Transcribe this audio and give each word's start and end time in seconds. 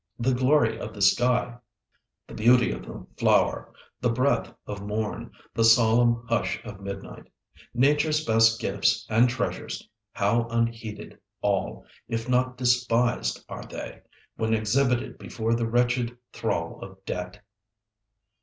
The 0.17 0.33
glory 0.33 0.79
of 0.79 0.95
the 0.95 1.01
sky, 1.03 1.59
the 2.25 2.33
beauty 2.33 2.71
of 2.71 2.87
the 2.87 3.05
flower, 3.17 3.71
the 3.99 4.09
breath 4.09 4.51
of 4.65 4.81
morn, 4.81 5.29
the 5.53 5.63
solemn 5.63 6.25
hush 6.27 6.59
of 6.65 6.81
midnight, 6.81 7.31
Nature's 7.75 8.25
best 8.25 8.59
gifts 8.59 9.05
and 9.11 9.29
treasures, 9.29 9.87
how 10.11 10.47
unheeded 10.49 11.19
all, 11.41 11.85
if 12.07 12.27
not 12.27 12.57
despised 12.57 13.45
are 13.47 13.63
they, 13.65 14.01
when 14.37 14.55
exhibited 14.55 15.19
before 15.19 15.53
the 15.53 15.69
wretched 15.69 16.17
thrall 16.33 16.79
of 16.81 16.97
debt! 17.05 17.43